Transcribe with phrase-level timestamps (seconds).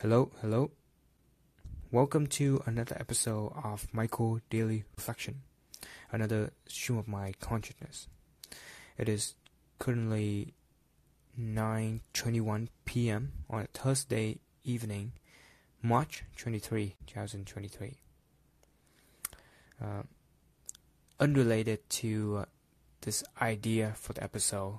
[0.00, 0.70] Hello, hello.
[1.90, 5.42] Welcome to another episode of Michael Daily Reflection,
[6.12, 8.06] another stream of my consciousness.
[8.96, 9.34] It is
[9.80, 10.54] currently
[11.36, 13.32] 9:21 p.m.
[13.50, 15.14] on a Thursday evening,
[15.82, 17.98] March 23, 2023.
[19.82, 20.02] Uh,
[21.18, 22.44] unrelated to uh,
[23.00, 24.78] this idea for the episode,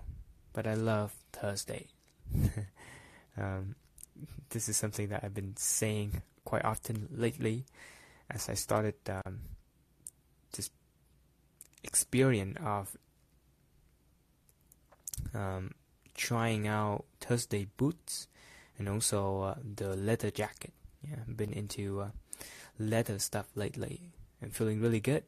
[0.53, 1.87] but I love Thursday.
[3.37, 3.75] um,
[4.49, 7.65] this is something that I've been saying quite often lately
[8.29, 9.39] as I started um,
[10.53, 10.69] this
[11.83, 12.97] experience of
[15.33, 15.73] um,
[16.15, 18.27] trying out Thursday boots
[18.77, 20.73] and also uh, the leather jacket.
[21.07, 22.07] Yeah, I've been into uh,
[22.77, 24.11] leather stuff lately
[24.41, 25.23] and feeling really good.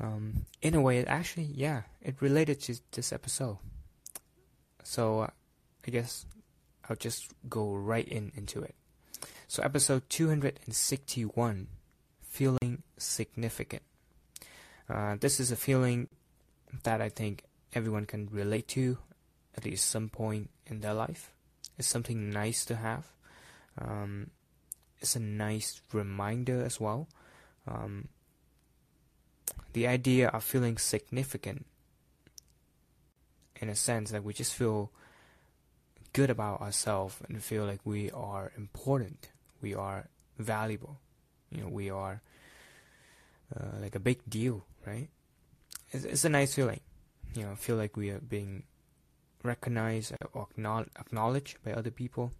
[0.00, 3.58] Um, in a way, it actually, yeah, it related to this episode.
[4.84, 5.30] So uh,
[5.86, 6.24] I guess
[6.88, 8.74] I'll just go right in into it.
[9.46, 11.68] So episode 261,
[12.22, 13.82] feeling significant.
[14.88, 16.08] Uh, this is a feeling
[16.82, 18.98] that I think everyone can relate to
[19.56, 21.32] at least some point in their life.
[21.78, 23.06] It's something nice to have.
[23.80, 24.30] Um,
[25.00, 27.08] it's a nice reminder as well.
[27.66, 28.08] Um,
[29.72, 31.66] the idea of feeling significant
[33.56, 34.90] in a sense that we just feel
[36.18, 39.30] good about ourselves and feel like we are important,
[39.62, 40.98] we are valuable,
[41.52, 42.20] you know, we are
[43.54, 45.08] uh, like a big deal, right?
[45.92, 46.80] It's, it's a nice feeling,
[47.36, 48.64] you know, feel like we are being
[49.44, 50.48] recognized or
[50.98, 52.32] acknowledged by other people,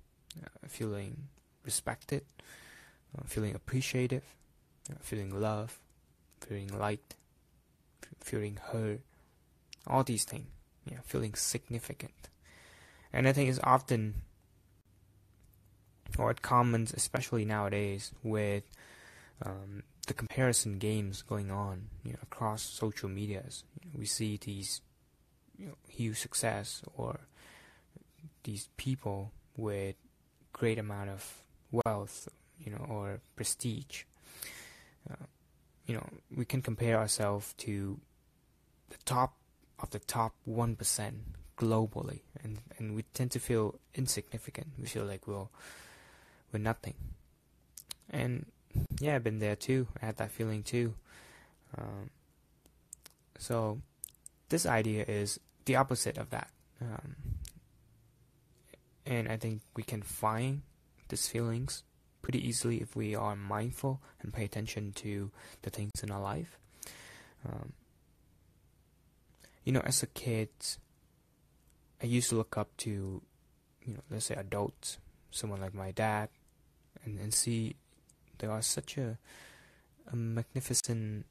[0.42, 1.29] uh, feeling
[1.65, 2.25] respected,
[3.17, 4.25] uh, feeling appreciative,
[4.98, 5.79] feeling love,
[6.41, 7.15] feeling liked,
[8.19, 9.03] feeling heard,
[9.87, 10.48] all these things,
[10.85, 12.29] yeah, feeling significant.
[13.12, 14.14] And I think it's often,
[16.19, 18.64] or it commons, especially nowadays, with
[19.45, 23.64] um, the comparison games going on you know, across social medias.
[23.83, 24.80] You know, we see these
[25.58, 27.20] you know, huge success or
[28.45, 29.96] these people with
[30.52, 34.05] great amount of wealth, you know, or prestige.
[35.11, 35.27] Uh,
[35.86, 38.01] you know, we can compare ourselves to
[38.90, 39.35] the top
[39.80, 41.17] of the top one percent
[41.58, 44.69] globally, and and we tend to feel insignificant.
[44.79, 45.48] We feel like we're
[46.52, 46.95] we're nothing.
[48.11, 48.46] And
[49.01, 49.89] yeah, I've been there too.
[50.01, 50.95] I had that feeling too.
[51.77, 52.11] Um,
[53.39, 53.80] so
[54.48, 56.51] this idea is the opposite of that.
[56.80, 57.17] Um,
[59.05, 60.63] and I think we can find
[61.08, 61.83] these feelings
[62.23, 65.30] pretty easily if we are mindful and pay attention to
[65.63, 66.58] the things in our life.
[67.46, 67.73] Um,
[69.64, 70.48] you know, as a kid,
[72.03, 73.23] I used to look up to,
[73.85, 74.98] you know, let's say adults,
[75.31, 76.29] someone like my dad,
[77.05, 77.77] and, and see
[78.39, 79.19] they are such a,
[80.11, 81.27] a magnificent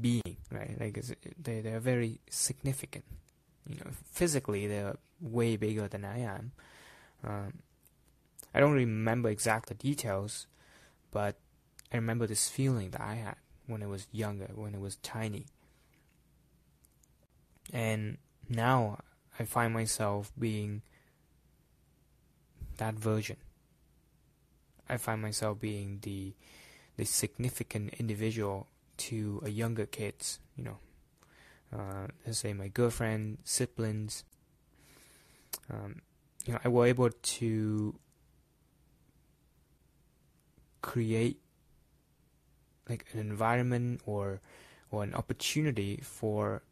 [0.00, 0.76] being, right?
[0.80, 1.00] Like
[1.40, 3.04] they they are very significant.
[3.68, 6.52] You know, physically they're way bigger than I am.
[7.24, 7.52] Um,
[8.54, 10.46] I don't remember exact the details,
[11.10, 11.36] but
[11.92, 15.46] I remember this feeling that I had when I was younger, when I was tiny.
[17.72, 18.18] And
[18.48, 18.98] now
[19.38, 20.82] I find myself being
[22.76, 23.36] that version.
[24.88, 26.34] I find myself being the
[26.96, 28.66] the significant individual
[28.98, 30.78] to a younger kids, you know.
[31.72, 34.24] Uh, let's say my girlfriend, siblings.
[35.70, 36.02] Um,
[36.44, 37.94] you know, I was able to
[40.82, 41.38] create
[42.88, 44.40] like an environment or
[44.90, 46.62] or an opportunity for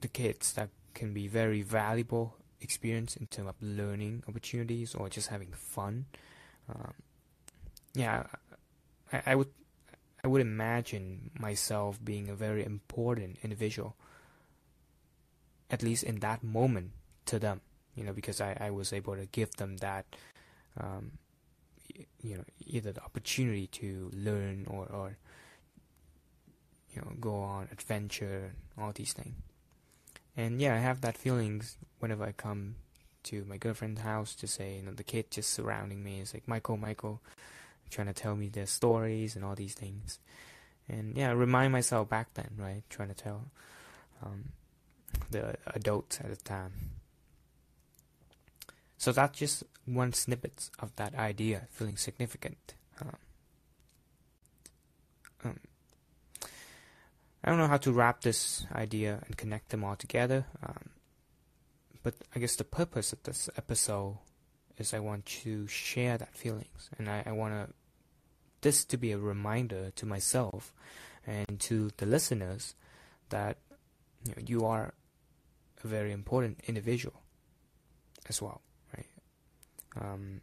[0.00, 5.28] the kids that can be very valuable experience in terms of learning opportunities or just
[5.28, 6.06] having fun.
[6.68, 6.94] Um,
[7.94, 8.24] yeah,
[9.12, 9.52] I, I would
[10.24, 13.94] I would imagine myself being a very important individual,
[15.70, 16.90] at least in that moment
[17.26, 17.60] to them,
[17.94, 20.06] you know, because I, I was able to give them that,
[20.80, 21.12] um,
[22.22, 25.16] you know, either the opportunity to learn or, or,
[26.92, 29.36] you know, go on adventure, all these things.
[30.36, 31.62] And yeah, I have that feeling
[31.98, 32.76] whenever I come
[33.24, 36.46] to my girlfriend's house to say, you know, the kid just surrounding me is like,
[36.46, 37.20] Michael, Michael,
[37.90, 40.18] trying to tell me their stories and all these things.
[40.88, 42.82] And yeah, remind myself back then, right?
[42.90, 43.46] Trying to tell
[44.24, 44.50] um,
[45.30, 46.72] the adults at the time.
[48.98, 52.74] So that's just one snippet of that idea, feeling significant.
[53.00, 53.16] Um,
[57.46, 60.46] I don't know how to wrap this idea and connect them all together.
[60.66, 60.90] Um,
[62.02, 64.18] but I guess the purpose of this episode
[64.78, 67.72] is I want to share that feelings, and I, I want to
[68.62, 70.72] this to be a reminder to myself
[71.24, 72.74] and to the listeners
[73.28, 73.58] that
[74.24, 74.92] you, know, you are
[75.84, 77.22] a very important individual
[78.28, 78.60] as well,
[78.96, 79.06] right?
[80.00, 80.40] Um,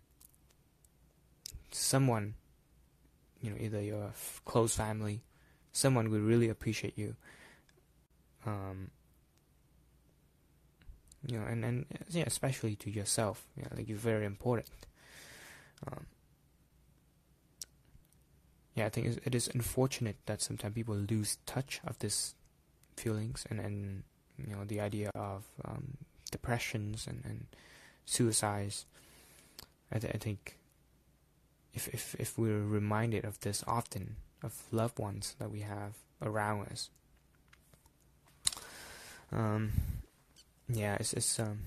[1.72, 2.36] someone,
[3.42, 4.14] you know, either your
[4.46, 5.22] close family,
[5.74, 7.16] someone will really appreciate you.
[8.46, 8.92] Um,
[11.26, 14.88] you know, and, and yeah, especially to yourself, you know, like you're very important.
[15.88, 16.06] Um,
[18.76, 22.36] yeah, I think it is unfortunate that sometimes people lose touch of this
[22.98, 24.04] feelings and, and
[24.38, 25.98] you know the idea of um,
[26.32, 27.46] depressions and, and
[28.06, 28.86] suicides.
[29.92, 30.58] I, th- I think
[31.74, 36.68] if, if if we're reminded of this often of loved ones that we have around
[36.68, 36.90] us,
[39.32, 39.72] um,
[40.70, 41.60] yeah, it's it's um,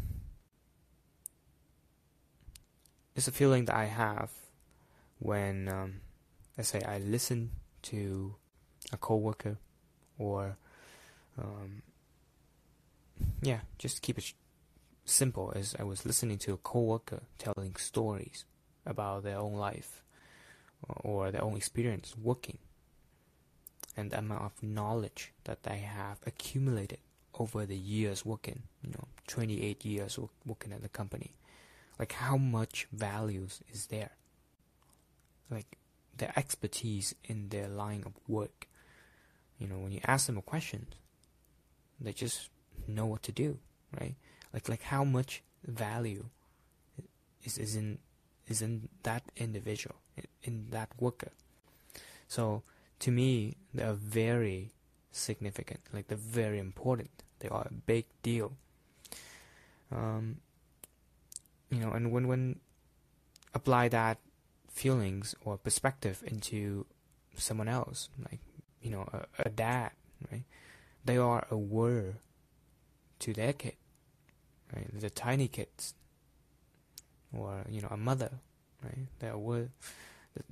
[3.15, 4.31] it's a feeling that I have
[5.19, 6.01] when um,
[6.57, 7.51] let's say I listen
[7.83, 8.35] to
[8.93, 9.59] a coworker
[10.19, 10.57] or
[11.39, 11.83] um,
[13.43, 14.33] yeah, just keep it
[15.05, 18.45] simple as I was listening to a coworker telling stories
[18.85, 20.03] about their own life
[20.89, 22.59] or their own experience working
[23.97, 26.99] and the amount of knowledge that they have accumulated
[27.39, 31.35] over the years working, you know, 28 years working at the company.
[31.99, 34.11] Like how much values is there?
[35.51, 35.79] Like
[36.17, 38.69] their expertise in their line of work.
[39.59, 40.87] You know, when you ask them a question,
[42.01, 42.51] they just
[42.87, 43.59] know what to do,
[43.99, 44.15] right?
[44.53, 46.27] Like like how much value
[47.45, 47.99] is is in
[48.47, 49.97] is in that individual,
[50.43, 51.33] in that worker.
[52.29, 52.63] So
[53.01, 54.73] to me, they are very
[55.13, 55.81] significant.
[55.93, 57.11] Like they're very important.
[57.41, 58.53] They are a big deal.
[59.93, 60.39] Um,
[61.71, 62.61] you know, and when when
[63.55, 64.19] apply that
[64.71, 66.87] feelings or perspective into
[67.37, 68.41] someone else, like
[68.83, 69.93] you know a, a dad,
[70.31, 70.45] right?
[71.05, 72.15] They are a aware
[73.21, 73.77] to their kid,
[74.75, 74.89] right?
[75.01, 75.95] The tiny kids,
[77.33, 78.31] or you know a mother,
[78.83, 79.07] right?
[79.19, 79.69] They're aware.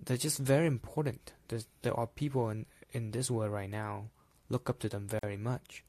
[0.03, 1.33] They're just very important.
[1.49, 4.05] There's, there are people in in this world right now
[4.49, 5.85] look up to them very much,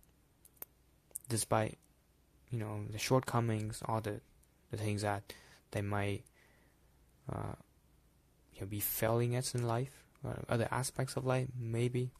[1.30, 1.78] despite
[2.52, 4.20] you know the shortcomings, all the
[4.72, 5.34] the things that
[5.72, 6.24] they might
[7.32, 7.56] uh,
[8.54, 10.04] you know, be failing at in life,
[10.50, 12.12] other aspects of life, maybe.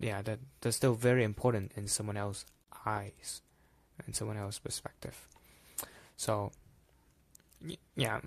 [0.00, 2.46] Yeah, that they're still very important in someone else's
[2.86, 3.42] eyes,
[4.06, 5.26] in someone else's perspective.
[6.16, 6.52] So,
[7.96, 8.20] yeah,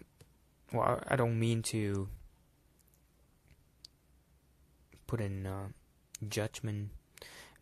[0.72, 2.10] well, I don't mean to
[5.08, 5.68] put in uh,
[6.30, 6.90] judgment.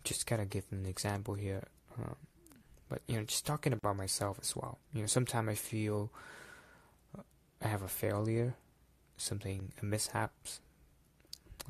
[0.04, 1.64] Just gotta give an example here.
[2.00, 2.14] Uh,
[2.90, 4.78] but you know, just talking about myself as well.
[4.94, 6.12] You know, sometimes I feel
[7.18, 7.22] uh,
[7.62, 8.56] I have a failure
[9.18, 10.60] something a mishaps,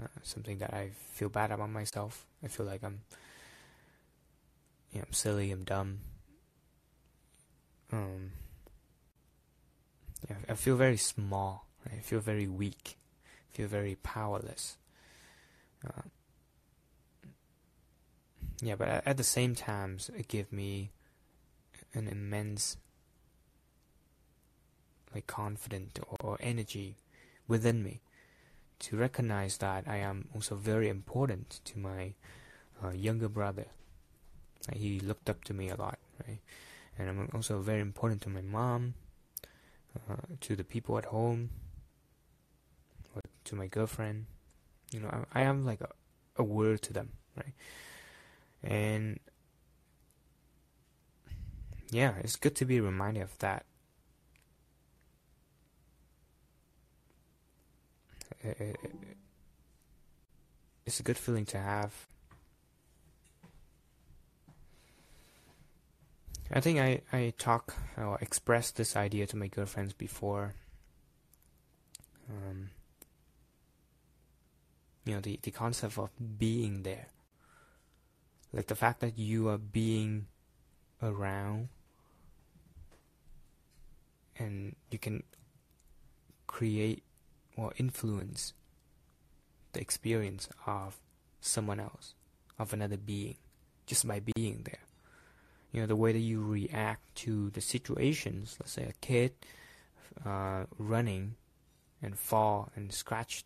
[0.01, 2.25] uh, something that I feel bad about myself.
[2.43, 3.01] I feel like I'm,
[4.91, 5.99] you know, I'm silly, I'm dumb.
[7.91, 8.31] Um,
[10.29, 11.67] yeah, I feel very small.
[11.85, 11.99] Right?
[11.99, 12.97] I feel very weak.
[13.53, 14.77] I feel very powerless.
[15.85, 16.01] Uh,
[18.61, 20.91] yeah, but at the same time, it gives me
[21.93, 22.77] an immense
[25.13, 26.97] like confidence or, energy
[27.47, 28.01] within me
[28.79, 32.13] to recognize that I am also very important to my
[32.83, 33.67] uh, younger brother.
[34.69, 36.39] Uh, he looked up to me a lot, right?
[36.97, 38.95] And I'm also very important to my mom,
[40.09, 41.49] uh, to the people at home,
[43.45, 44.25] to my girlfriend.
[44.95, 45.89] You know, I, I am like a,
[46.37, 47.53] a word to them, right?
[48.63, 49.19] And
[51.91, 53.65] yeah, it's good to be reminded of that.
[60.85, 62.07] it's a good feeling to have.
[66.53, 70.53] I think I, I talk or express this idea to my girlfriends before.
[72.29, 72.69] Um,
[75.05, 77.07] you know, the, the concept of being there.
[78.51, 80.27] Like the fact that you are being
[81.01, 81.69] around
[84.37, 85.23] and you can
[86.47, 87.03] create
[87.57, 88.53] or influence
[89.73, 90.97] the experience of
[91.41, 92.15] someone else,
[92.57, 93.37] of another being,
[93.85, 94.79] just by being there.
[95.71, 99.33] You know, the way that you react to the situations, let's say a kid
[100.25, 101.35] uh, running
[102.01, 103.43] and fall and scratch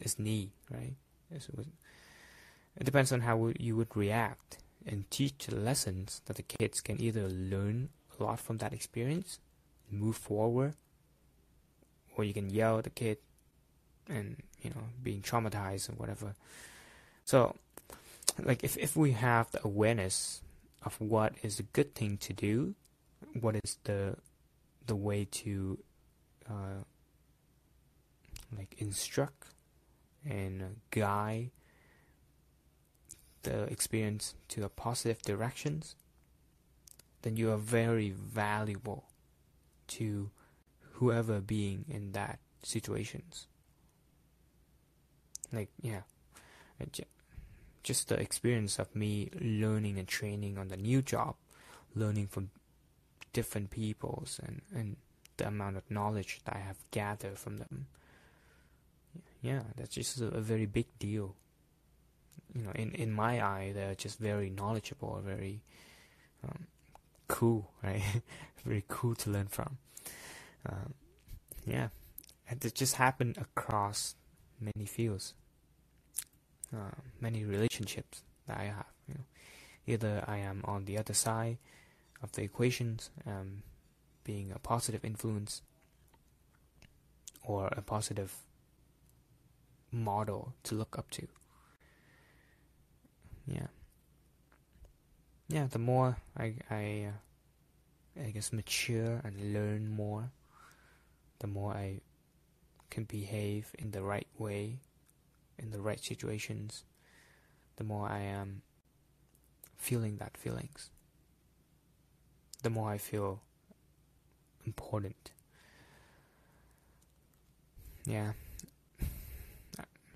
[0.00, 0.94] his knee, right?
[1.30, 7.28] It depends on how you would react and teach lessons that the kids can either
[7.28, 9.38] learn a lot from that experience
[9.90, 10.74] move forward,
[12.16, 13.18] or you can yell at the kid
[14.08, 16.34] and you know being traumatized or whatever.
[17.24, 17.54] So,
[18.42, 20.42] like if if we have the awareness
[20.84, 22.74] of what is a good thing to do,
[23.40, 24.16] what is the
[24.86, 25.78] the way to
[26.48, 26.84] uh,
[28.56, 29.48] like instruct
[30.28, 31.50] and guide
[33.42, 35.96] the experience to a positive directions,
[37.22, 39.04] then you are very valuable
[39.86, 40.30] to
[40.94, 43.46] whoever being in that situations.
[45.52, 46.02] Like yeah,
[46.80, 46.86] uh,
[47.82, 51.36] just the experience of me learning and training on the new job,
[51.94, 52.50] learning from
[53.32, 54.96] different peoples and and
[55.36, 57.86] the amount of knowledge that I have gathered from them.
[59.44, 61.36] Yeah, that's just a, a very big deal.
[62.54, 65.60] You know, in in my eye, they're just very knowledgeable, very
[66.42, 66.66] um,
[67.28, 68.02] cool, right?
[68.64, 69.76] very cool to learn from.
[70.66, 70.94] Um,
[71.66, 71.88] yeah,
[72.48, 74.14] and it just happened across
[74.58, 75.34] many fields,
[76.74, 78.92] uh, many relationships that I have.
[79.06, 79.26] You know,
[79.86, 81.58] either I am on the other side
[82.22, 83.62] of the equations, um,
[84.24, 85.60] being a positive influence
[87.42, 88.32] or a positive
[89.94, 91.26] model to look up to.
[93.46, 93.68] Yeah.
[95.48, 100.30] Yeah, the more I I uh, I guess mature and learn more,
[101.40, 102.00] the more I
[102.90, 104.78] can behave in the right way,
[105.58, 106.84] in the right situations,
[107.76, 108.62] the more I am
[109.76, 110.90] feeling that feelings.
[112.62, 113.42] The more I feel
[114.64, 115.32] important.
[118.06, 118.32] Yeah.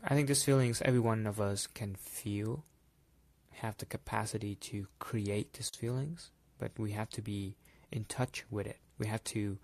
[0.04, 2.64] I think these feelings every one of us can feel,
[3.54, 7.56] have the capacity to create these feelings, but we have to be
[7.90, 8.78] in touch with it.
[8.98, 9.58] We have to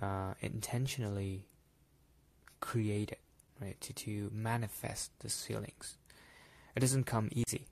[0.00, 1.46] uh, intentionally
[2.60, 3.20] create it,
[3.60, 3.80] right?
[3.80, 5.96] To, to manifest these feelings.
[6.74, 7.66] It doesn't come easy.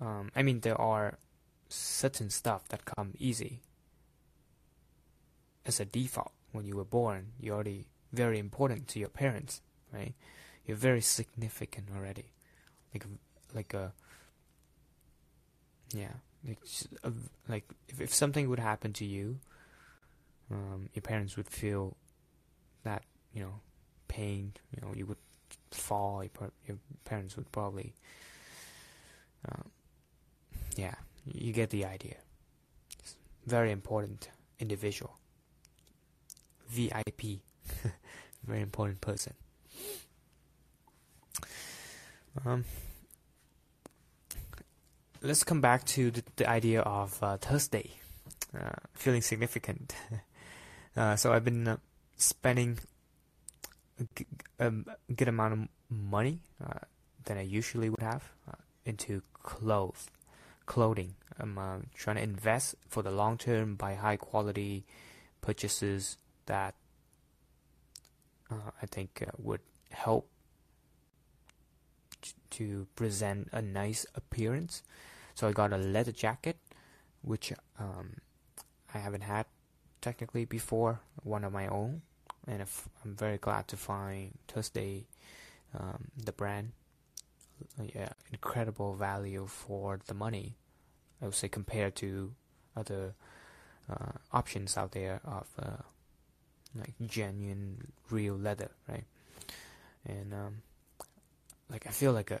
[0.00, 1.18] Um, I mean, there are
[1.68, 3.60] certain stuff that come easy,
[5.66, 7.32] as a default when you were born.
[7.38, 9.60] You're already very important to your parents,
[9.92, 10.14] right?
[10.66, 12.26] You're very significant already,
[12.94, 13.04] like
[13.54, 13.92] like a
[15.94, 16.12] yeah,
[16.46, 16.58] like
[17.04, 17.12] a,
[17.48, 19.38] like if if something would happen to you,
[20.50, 21.96] um, your parents would feel
[22.84, 23.60] that you know
[24.08, 24.52] pain.
[24.74, 25.18] You know, you would
[25.70, 26.22] fall.
[26.22, 27.94] Your, your parents would probably,
[29.48, 29.70] um,
[30.76, 30.94] yeah,
[31.24, 32.16] you get the idea.
[32.98, 33.16] It's
[33.46, 34.28] very important
[34.58, 35.18] individual.
[36.68, 37.40] VIP.
[38.46, 39.34] Very important person.
[42.44, 42.64] Um,
[45.20, 47.90] let's come back to the, the idea of uh, Thursday,
[48.56, 49.94] uh, feeling significant.
[50.96, 51.76] uh, so I've been uh,
[52.16, 52.78] spending
[53.98, 54.26] a, g-
[54.58, 54.72] a
[55.14, 56.78] good amount of money uh,
[57.24, 60.06] than I usually would have uh, into clothes,
[60.66, 61.14] clothing.
[61.38, 64.84] I'm trying to invest for the long term, by high quality
[65.40, 66.74] purchases that
[68.50, 69.60] I think would
[69.90, 70.28] help
[72.50, 74.82] to present a nice appearance.
[75.34, 76.56] So I got a leather jacket,
[77.22, 78.16] which um,
[78.94, 79.46] I haven't had
[80.00, 82.02] technically before, one of my own,
[82.46, 82.62] and
[83.04, 85.06] I'm very glad to find Thursday,
[85.78, 86.72] um, the brand,
[87.94, 90.54] yeah, incredible value for the money.
[91.20, 92.32] I would say compared to
[92.76, 93.14] other
[93.90, 95.82] uh, options out there of uh,
[96.74, 99.04] like genuine real leather right
[100.06, 100.62] and um,
[101.70, 102.40] like I feel like a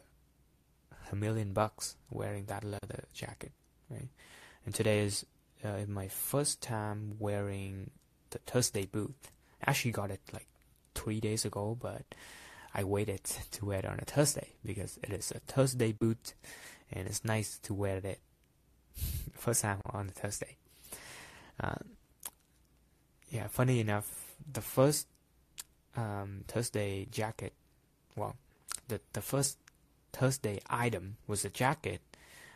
[1.12, 3.52] a million bucks wearing that leather jacket
[3.90, 4.08] right?
[4.64, 5.26] And today is
[5.64, 7.90] uh, my first time wearing
[8.30, 9.14] the Thursday boot
[9.62, 10.46] I actually got it like
[10.94, 12.04] three days ago but
[12.74, 16.34] I waited to wear it on a Thursday because it is a Thursday boot
[16.92, 18.20] and it's nice to wear it
[19.32, 20.56] first time on a Thursday.
[21.58, 21.74] Uh,
[23.30, 25.06] yeah, funny enough, the first
[25.96, 27.52] um, Thursday jacket,
[28.16, 28.36] well,
[28.90, 29.58] the the first
[30.12, 32.00] Thursday item was a jacket.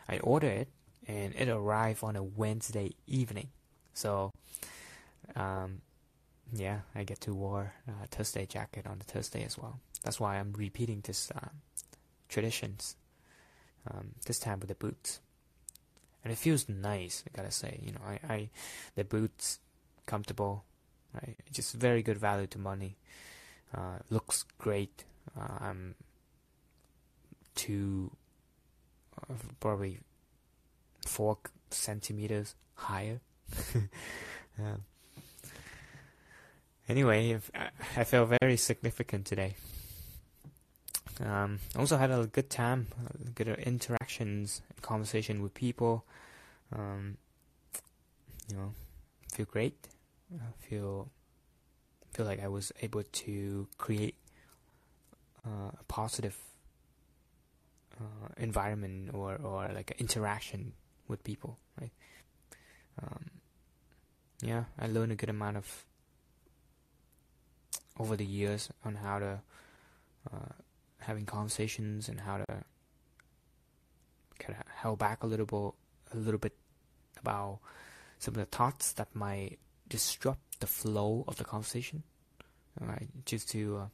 [0.07, 0.67] I ordered it,
[1.07, 3.49] and it arrived on a Wednesday evening.
[3.93, 4.31] So,
[5.35, 5.81] um,
[6.53, 9.79] yeah, I get to wear a Thursday jacket on the Thursday as well.
[10.03, 11.49] That's why I'm repeating this uh,
[12.29, 12.95] traditions.
[13.89, 15.19] Um, this time with the boots,
[16.23, 17.23] and it feels nice.
[17.27, 18.49] I gotta say, you know, I, I
[18.95, 19.59] the boots
[20.07, 20.63] comfortable,
[21.13, 21.37] right?
[21.51, 22.97] Just very good value to money.
[23.75, 25.03] Uh, looks great.
[25.39, 25.95] Uh, I'm
[27.55, 28.11] two,
[29.17, 29.99] uh, probably
[31.05, 31.37] four
[31.71, 33.19] centimeters higher
[34.57, 34.77] Uh,
[36.87, 37.37] anyway,
[37.97, 39.55] I felt very significant today.
[41.19, 42.87] Um, also had a good time,
[43.35, 46.05] good interactions, conversation with people.
[46.73, 47.17] Um,
[48.49, 48.73] you know,
[49.33, 49.75] feel great.
[50.33, 51.09] I feel
[52.11, 54.15] feel like I was able to create
[55.45, 56.37] uh, a positive
[57.99, 60.73] uh, environment or or like interaction
[61.07, 61.91] with people, right?
[63.01, 63.25] Um,
[64.41, 65.85] yeah, I learned a good amount of
[67.97, 69.39] over the years on how to
[70.33, 70.53] uh,
[70.99, 72.45] having conversations and how to
[74.39, 76.55] kind of held back a little bit, a little bit
[77.19, 77.59] about
[78.19, 82.03] some of the thoughts that might disrupt the flow of the conversation.
[82.77, 83.87] Right, just to uh,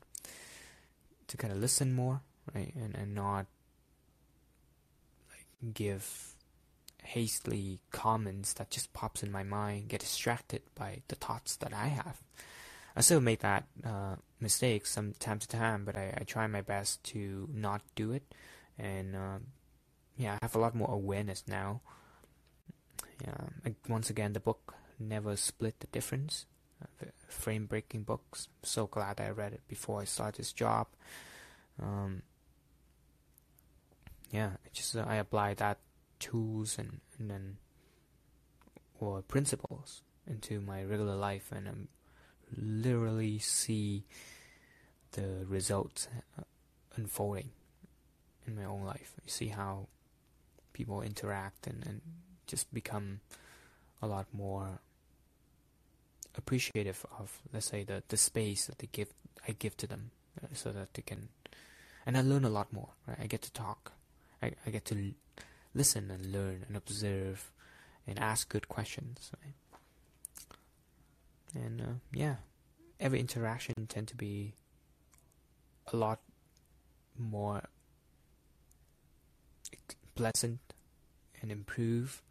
[1.27, 2.22] to kind of listen more,
[2.55, 3.46] right, and and not
[5.73, 6.35] give
[7.03, 11.87] hastily comments that just pops in my mind, get distracted by the thoughts that I
[11.87, 12.21] have.
[12.95, 16.61] I still make that uh, mistake from time to time, but I, I, try my
[16.61, 18.23] best to not do it.
[18.77, 19.39] And uh,
[20.17, 21.81] yeah, I have a lot more awareness now.
[23.21, 26.45] Yeah, once again, the book never split the difference.
[26.81, 28.47] Uh, the frame breaking books.
[28.61, 30.87] I'm so glad I read it before I started this job.
[31.81, 32.23] Um,
[34.31, 35.79] yeah, just uh, I apply that
[36.19, 37.57] tools and, and then
[39.00, 41.88] or principles into my regular life, and I'm
[42.55, 44.05] literally see
[45.13, 46.07] the results
[46.38, 46.43] uh,
[46.95, 47.50] unfolding
[48.47, 49.13] in my own life.
[49.25, 49.88] You see how
[50.73, 52.01] people interact and, and
[52.47, 53.21] just become
[54.01, 54.79] a lot more
[56.38, 59.13] appreciative of, let's say, the, the space that they give
[59.47, 60.11] I give to them,
[60.41, 61.29] uh, so that they can,
[62.05, 62.89] and I learn a lot more.
[63.07, 63.17] Right?
[63.21, 63.93] I get to talk,
[64.41, 65.13] I, I get to
[65.74, 67.51] listen and learn and observe,
[68.07, 69.31] and ask good questions.
[69.43, 69.53] Right?
[71.53, 72.36] and uh, yeah,
[73.00, 74.53] every interaction tend to be
[75.92, 76.20] a lot
[77.18, 77.63] more
[80.15, 80.59] pleasant
[81.42, 82.22] and improve.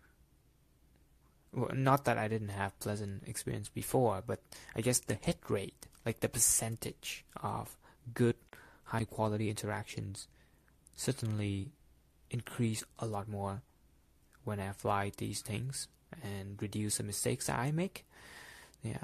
[1.53, 4.41] Well, not that I didn't have pleasant experience before, but
[4.77, 7.77] I guess the hit rate, like the percentage of
[8.15, 8.37] good,
[8.85, 10.29] high quality interactions,
[10.95, 11.73] certainly
[12.31, 13.63] increase a lot more
[14.45, 15.89] when I fly these things
[16.23, 18.05] and reduce the mistakes that I make.
[18.83, 18.99] Yeah.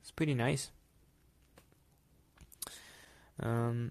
[0.00, 0.70] It's pretty nice.
[3.40, 3.90] Um,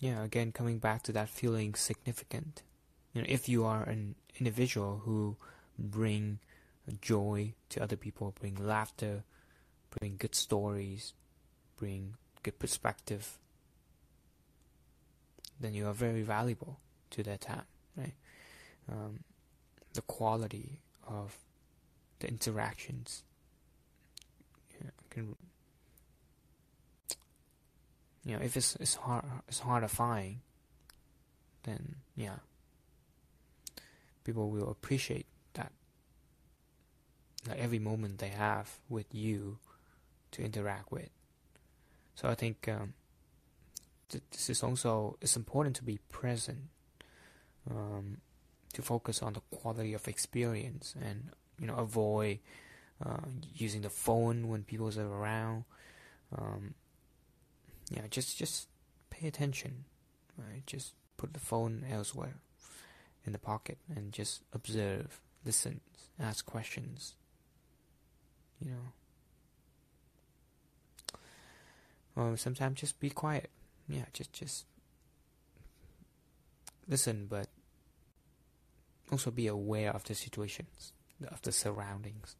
[0.00, 2.62] yeah, again, coming back to that feeling significant.
[3.14, 5.36] You know, if you are an individual who
[5.78, 6.38] bring
[7.00, 9.24] joy to other people, bring laughter,
[9.98, 11.14] bring good stories,
[11.76, 13.38] bring good perspective,
[15.58, 16.78] then you are very valuable
[17.10, 17.64] to that time,
[17.96, 18.14] right?
[18.90, 19.20] Um,
[19.92, 21.36] the quality of
[22.20, 23.24] the interactions
[25.10, 25.36] can,
[28.24, 30.38] you know, if it's it's hard it's hard to find,
[31.64, 32.36] then yeah,
[34.24, 35.72] people will appreciate that.
[37.48, 39.58] Like every moment they have with you
[40.32, 41.10] to interact with.
[42.14, 42.94] So I think um,
[44.30, 46.68] this is also it's important to be present
[47.70, 48.18] um,
[48.72, 52.38] to focus on the quality of experience and you know avoid
[53.04, 55.64] uh, using the phone when people are around.
[56.36, 56.74] Um,
[57.90, 58.68] yeah just just
[59.10, 59.84] pay attention
[60.38, 60.66] right?
[60.66, 62.36] Just put the phone elsewhere
[63.26, 65.80] in the pocket and just observe listen
[66.18, 67.14] ask questions
[68.62, 68.92] you know
[72.16, 73.50] or sometimes just be quiet
[73.90, 74.66] yeah, just just
[76.86, 77.48] listen, but
[79.10, 80.92] also be aware of the situations,
[81.28, 82.36] of the surroundings.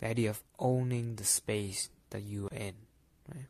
[0.00, 2.74] The idea of owning the space that you're in,
[3.32, 3.46] right?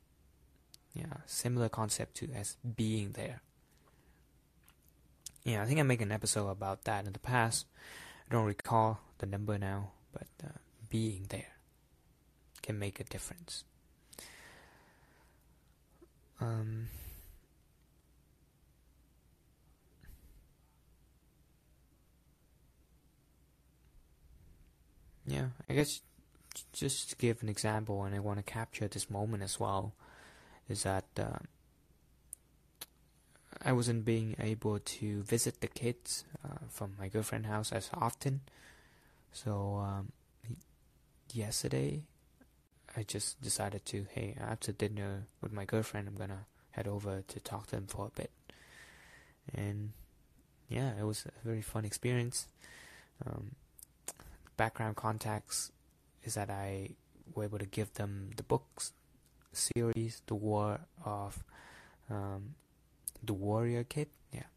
[0.92, 3.40] Yeah, similar concept to as being there.
[5.44, 7.66] Yeah, I think I made an episode about that in the past.
[8.30, 10.58] I don't recall the number now, but uh,
[10.90, 11.56] being there
[12.60, 13.64] can make a difference.
[16.42, 16.88] Um,
[25.26, 26.00] Yeah, I guess
[26.72, 29.92] just to give an example, and I want to capture this moment as well,
[30.68, 31.38] is that uh,
[33.64, 38.40] I wasn't being able to visit the kids uh, from my girlfriend's house as often.
[39.32, 40.12] So um,
[41.32, 42.02] yesterday,
[42.96, 47.40] I just decided to, hey, after dinner with my girlfriend, I'm gonna head over to
[47.40, 48.30] talk to them for a bit.
[49.54, 49.92] and
[50.68, 52.46] yeah, it was a very fun experience.
[53.26, 53.56] Um,
[54.56, 55.70] background contacts
[56.24, 56.90] is that I
[57.34, 58.92] were able to give them the books
[59.52, 61.44] series, The War of
[62.08, 62.54] um,
[63.22, 64.48] the Warrior Kid, yeah,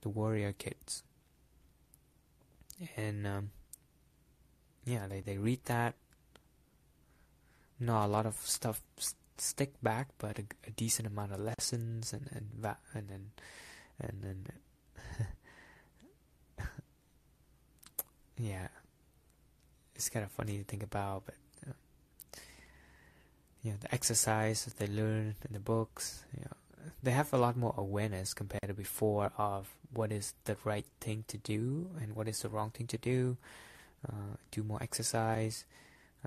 [0.00, 1.02] the Warrior Kids,
[2.96, 3.50] and um,
[4.84, 5.94] yeah, they they read that.
[7.82, 8.80] Not a lot of stuff
[9.38, 13.30] stick back, but a, a decent amount of lessons and and va- and then
[13.98, 14.46] and then
[18.38, 18.68] yeah,
[19.96, 21.34] it's kind of funny to think about, but
[21.66, 21.72] uh,
[23.62, 26.56] you know, the exercise that they learn in the books, you know,
[27.02, 31.24] they have a lot more awareness compared to before of what is the right thing
[31.28, 33.36] to do and what is the wrong thing to do.
[34.08, 35.64] Uh, do more exercise,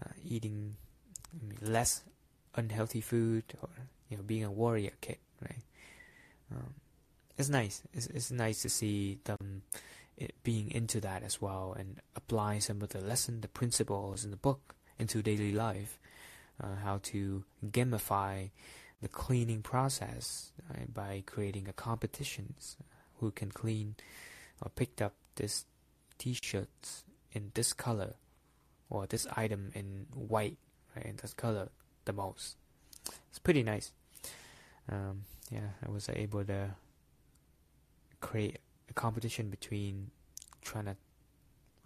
[0.01, 0.77] uh, eating
[1.61, 2.03] less
[2.55, 3.69] unhealthy food, or
[4.09, 5.63] you know, being a warrior kid, right?
[6.51, 6.73] Um,
[7.37, 7.81] it's nice.
[7.93, 9.63] It's, it's nice to see them
[10.43, 14.37] being into that as well and apply some of the lesson, the principles in the
[14.37, 15.99] book into daily life.
[16.63, 18.49] Uh, how to gamify
[19.01, 22.77] the cleaning process right, by creating a competitions
[23.19, 23.95] who can clean
[24.61, 25.65] or picked up this
[26.17, 28.13] t-shirts in this color
[28.89, 30.57] or this item in white
[31.03, 31.69] in this color
[32.05, 32.55] the most.
[33.29, 33.91] It's pretty nice.
[34.91, 36.75] Um, yeah I was able to
[38.21, 40.11] create a competition between
[40.61, 40.95] trying to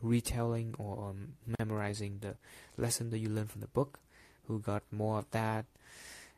[0.01, 2.35] retelling or um, memorizing the
[2.77, 3.99] lesson that you learn from the book
[4.47, 5.65] who got more of that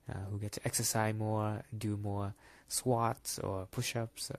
[0.10, 2.34] uh, who get to exercise more do more
[2.68, 4.32] squats or push-ups.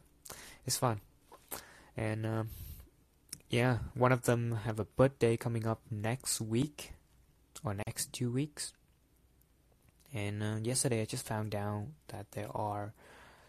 [0.67, 1.01] It's fun.
[1.97, 2.49] And um,
[3.51, 6.93] yeah one of them have a birthday coming up next week
[7.65, 8.73] or next two weeks
[10.15, 12.93] and uh, yesterday I just found out that there are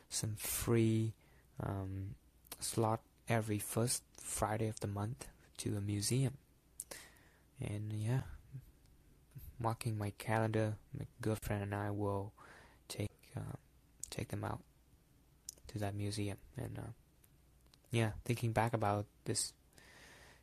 [0.10, 1.14] some free
[1.62, 2.16] um,
[2.60, 6.38] slot every first Friday of the month to a museum.
[7.60, 8.22] And yeah,
[9.60, 12.32] marking my calendar, my girlfriend and I will
[12.88, 13.58] take uh,
[14.10, 14.62] take them out
[15.68, 16.38] to that museum.
[16.56, 16.92] And uh,
[17.92, 19.52] yeah, thinking back about this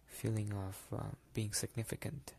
[0.07, 2.33] feeling of uh, being significant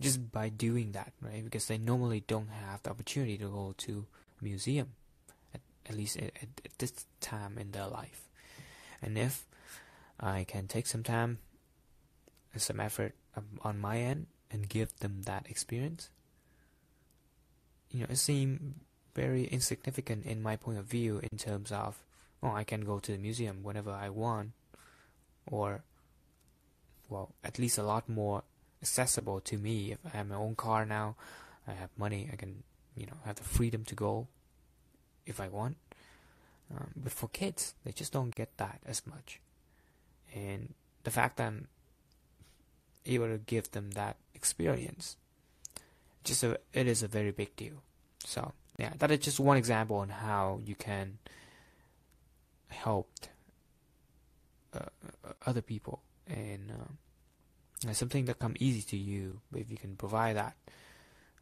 [0.00, 1.44] just by doing that, right?
[1.44, 4.06] Because they normally don't have the opportunity to go to
[4.40, 4.92] a museum,
[5.54, 8.28] at, at least at, at this time in their life.
[9.00, 9.46] And if
[10.20, 11.38] I can take some time
[12.52, 16.10] and some effort um, on my end and give them that experience,
[17.90, 18.74] you know, it seems
[19.14, 21.96] very insignificant in my point of view in terms of,
[22.42, 24.52] oh, I can go to the museum whenever I want,
[25.46, 25.84] or,
[27.08, 28.42] well, at least a lot more
[28.86, 29.92] accessible to me.
[29.92, 31.16] If I have my own car now,
[31.66, 32.62] I have money, I can,
[32.96, 34.28] you know, have the freedom to go
[35.26, 35.76] if I want.
[36.70, 39.40] Um, but for kids, they just don't get that as much.
[40.34, 41.68] And the fact that I'm
[43.04, 45.16] able to give them that experience,
[46.22, 47.82] just a, it is a very big deal.
[48.24, 51.18] So yeah, that is just one example on how you can
[52.68, 53.10] help
[54.74, 54.90] uh,
[55.44, 56.72] other people and
[57.92, 59.40] something that come easy to you.
[59.54, 60.56] If you can provide that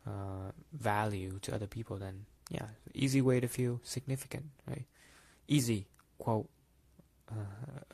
[0.07, 4.85] uh, value to other people, then yeah, easy way to feel significant, right?
[5.49, 5.87] easy
[6.19, 6.49] quote
[7.31, 7.35] uh,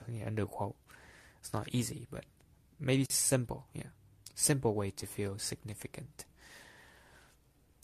[0.09, 0.77] yeah, under quote
[1.41, 2.25] it's not easy but
[2.79, 3.91] maybe simple yeah
[4.35, 6.25] simple way to feel significant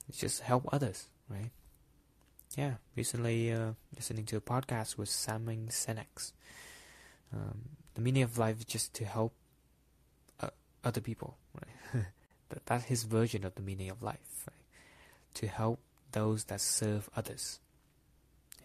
[0.09, 1.51] it's just help others right
[2.57, 6.33] yeah recently uh, listening to a podcast with Simon Sinek
[7.33, 7.61] um,
[7.95, 9.33] the meaning of life is just to help
[10.87, 12.05] other people right
[12.49, 14.57] that, that's his version of the meaning of life right?
[15.35, 15.79] to help
[16.13, 17.59] those that serve others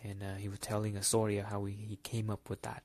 [0.04, 2.84] and uh, he was telling a story of how he, he came up with that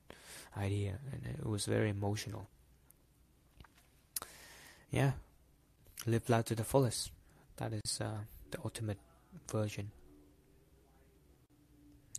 [0.56, 2.48] idea, and it was very emotional.
[4.90, 5.12] Yeah,
[6.06, 7.10] live life to the fullest.
[7.56, 8.18] That is uh,
[8.50, 8.98] the ultimate
[9.50, 9.90] version.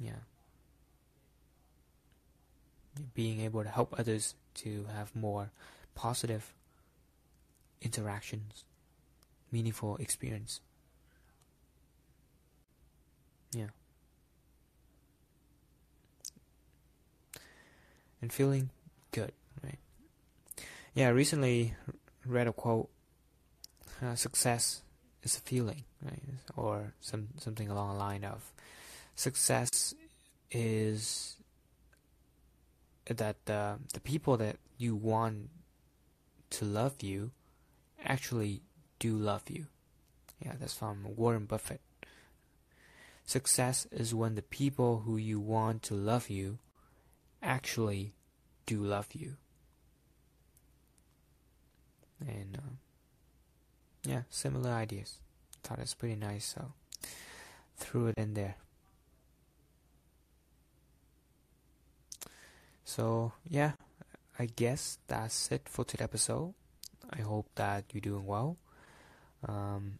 [0.01, 0.23] Yeah.
[3.13, 5.51] Being able to help others to have more
[5.93, 6.53] positive
[7.81, 8.65] interactions,
[9.51, 10.61] meaningful experience.
[13.53, 13.67] Yeah.
[18.21, 18.69] and feeling
[19.11, 19.31] good,
[19.63, 19.79] right?
[20.93, 21.75] Yeah, I recently
[22.25, 22.89] read a quote:
[24.01, 24.81] uh, "Success
[25.23, 26.21] is a feeling," right?
[26.55, 28.51] Or some something along the line of,
[29.15, 29.93] "Success
[30.51, 31.37] is
[33.05, 35.49] that the the people that you want
[36.49, 37.31] to love you
[38.03, 38.62] actually
[38.99, 39.67] do love you."
[40.43, 41.81] Yeah, that's from Warren Buffett.
[43.25, 46.60] Success is when the people who you want to love you
[47.41, 48.13] actually
[48.65, 49.36] do love you.
[52.19, 52.75] And uh,
[54.05, 55.17] yeah, similar ideas.
[55.63, 56.71] Thought it's pretty nice, so
[57.75, 58.55] threw it in there.
[62.86, 63.73] So yeah,
[64.39, 66.53] I guess that's it for today's episode.
[67.10, 68.58] I hope that you're doing well.
[69.48, 70.00] Um,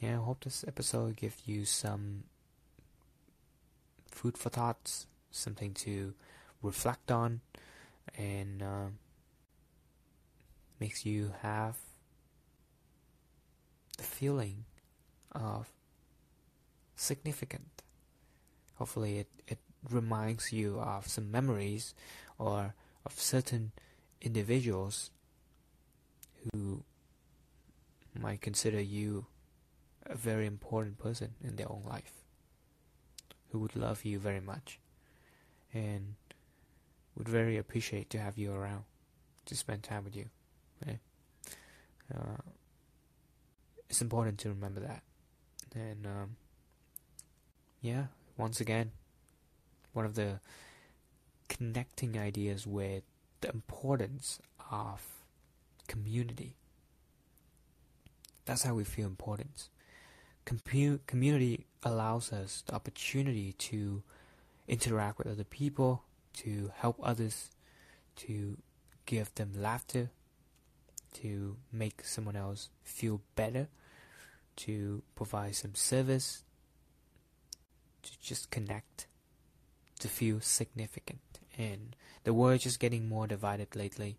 [0.00, 2.24] yeah, I hope this episode gives you some
[4.10, 6.14] food for thoughts, something to
[6.62, 7.40] reflect on,
[8.16, 8.88] and uh,
[10.80, 11.76] makes you have
[13.96, 14.64] the feeling
[15.32, 15.68] of
[16.96, 17.82] significant.
[18.74, 19.58] Hopefully, it, it
[19.88, 21.94] reminds you of some memories
[22.38, 23.72] or of certain
[24.20, 25.10] individuals
[26.52, 26.82] who
[28.18, 29.26] might consider you
[30.06, 32.12] a very important person in their own life,
[33.50, 34.78] who would love you very much
[35.72, 36.14] and
[37.16, 38.84] would very appreciate to have you around
[39.46, 40.26] to spend time with you.
[42.12, 42.36] Uh,
[43.88, 45.02] it's important to remember that.
[45.74, 46.36] And um,
[47.80, 48.92] yeah, once again,
[49.92, 50.40] one of the
[51.48, 53.02] connecting ideas with
[53.40, 55.02] the importance of
[55.92, 56.54] community.
[58.46, 59.68] That's how we feel important.
[60.46, 64.02] Compu- community allows us the opportunity to
[64.66, 66.02] interact with other people,
[66.38, 67.50] to help others,
[68.16, 68.56] to
[69.04, 70.10] give them laughter,
[71.20, 73.68] to make someone else feel better,
[74.56, 76.42] to provide some service,
[78.02, 79.06] to just connect,
[80.00, 81.20] to feel significant.
[81.58, 84.16] And the world is just getting more divided lately,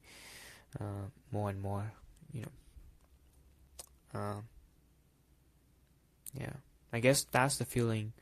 [0.79, 1.91] uh, more and more,
[2.31, 4.19] you know.
[4.19, 4.41] Uh,
[6.39, 6.53] yeah,
[6.91, 8.13] I guess that's the feeling.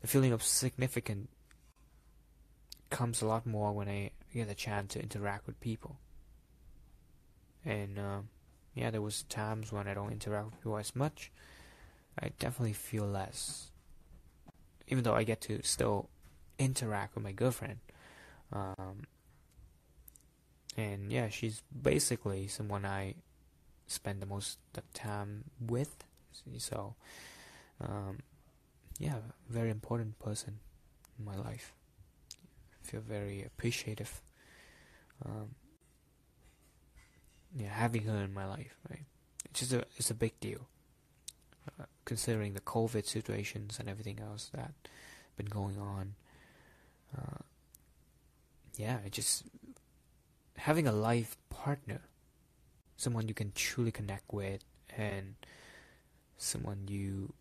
[0.00, 1.28] The feeling of significant
[2.90, 5.96] comes a lot more when I get a chance to interact with people.
[7.64, 8.20] And uh,
[8.74, 11.30] yeah, there was times when I don't interact with people as much.
[12.18, 13.70] I definitely feel less,
[14.86, 16.08] even though I get to still
[16.58, 17.78] interact with my girlfriend.
[18.52, 19.06] Um,
[20.76, 23.14] and yeah, she's basically someone I
[23.86, 24.58] spend the most
[24.92, 26.04] time with.
[26.58, 26.94] So,
[27.80, 28.18] um,
[28.98, 29.16] yeah,
[29.48, 30.58] very important person
[31.18, 31.74] in my life.
[32.32, 34.20] I feel very appreciative.
[35.24, 35.54] Um,
[37.56, 39.04] yeah, having her in my life, right?
[39.44, 40.66] It's just a it's a big deal,
[41.78, 44.72] uh, considering the COVID situations and everything else that
[45.36, 46.14] been going on.
[47.16, 47.42] Uh,
[48.76, 49.44] yeah, I just
[50.56, 52.00] having a life partner,
[52.96, 54.64] someone you can truly connect with,
[54.96, 55.34] and
[56.36, 57.32] someone you,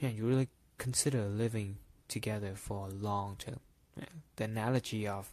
[0.00, 1.76] yeah, you really consider living
[2.08, 3.60] together for a long term.
[4.36, 5.32] The analogy of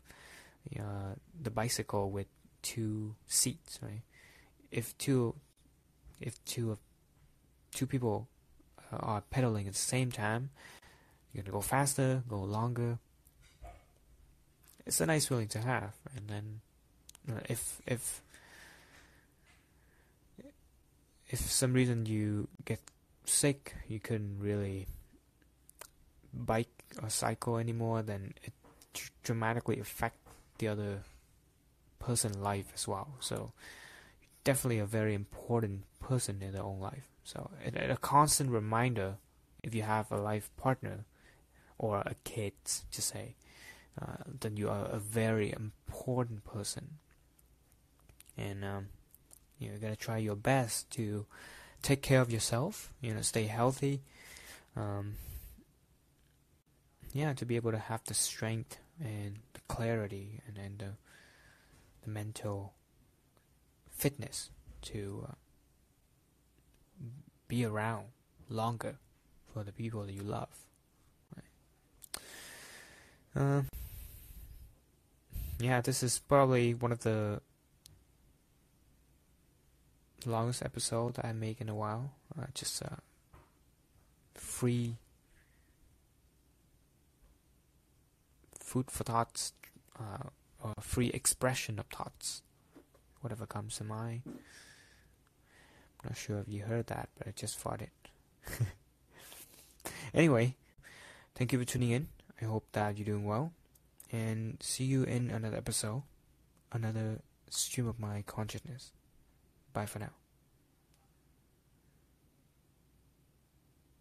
[0.79, 2.27] uh, the bicycle with
[2.61, 4.01] two seats, right?
[4.71, 5.35] If two,
[6.19, 6.77] if two
[7.71, 8.27] two people
[8.91, 10.51] uh, are pedaling at the same time,
[11.33, 12.99] you're gonna go faster, go longer.
[14.91, 16.59] It's a nice feeling to have, and then
[17.47, 18.21] if if
[21.29, 22.81] if some reason you get
[23.23, 24.87] sick, you couldn't really
[26.33, 28.51] bike or cycle anymore, then it
[29.23, 30.17] dramatically affect
[30.57, 31.03] the other
[31.99, 33.15] person life as well.
[33.21, 33.53] So
[34.43, 37.07] definitely a very important person in their own life.
[37.23, 39.15] So a constant reminder
[39.63, 41.05] if you have a life partner
[41.77, 42.51] or a kid
[42.91, 43.35] to say,
[43.99, 46.99] uh, then you are a very important person.
[48.37, 48.87] And um,
[49.59, 51.25] you know, gotta try your best to
[51.81, 52.93] take care of yourself.
[53.01, 54.01] You know, stay healthy.
[54.75, 55.15] Um,
[57.13, 60.91] yeah, to be able to have the strength and the clarity and, and the
[62.03, 62.73] the mental
[63.91, 64.49] fitness
[64.81, 65.33] to uh,
[67.47, 68.05] be around
[68.49, 68.95] longer
[69.53, 70.65] for the people that you love.
[73.35, 73.61] Uh,
[75.59, 77.41] yeah, this is probably one of the
[80.25, 82.11] longest episode I make in a while.
[82.37, 82.97] Uh, just uh,
[84.35, 84.97] free
[88.59, 89.53] food for thoughts,
[89.99, 90.29] uh,
[90.63, 92.41] or free expression of thoughts,
[93.21, 94.21] whatever comes to mind.
[94.25, 97.91] I'm not sure if you heard that, but I just thought it.
[100.13, 100.55] anyway,
[101.35, 102.07] thank you for tuning in.
[102.41, 103.53] I hope that you're doing well.
[104.11, 106.03] And see you in another episode,
[106.71, 108.91] another stream of my consciousness.
[109.73, 110.20] Bye for now.